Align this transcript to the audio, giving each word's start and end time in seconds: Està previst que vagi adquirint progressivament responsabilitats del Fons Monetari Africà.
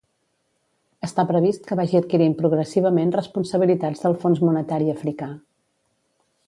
Està 1.07 1.25
previst 1.31 1.67
que 1.67 1.77
vagi 1.79 1.99
adquirint 1.99 2.33
progressivament 2.41 3.13
responsabilitats 3.19 4.03
del 4.07 4.19
Fons 4.25 4.43
Monetari 4.49 4.93
Africà. 4.97 5.29